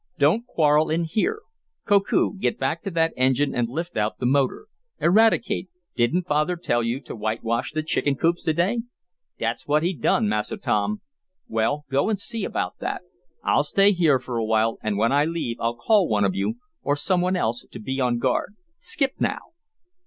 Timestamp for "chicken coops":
7.83-8.41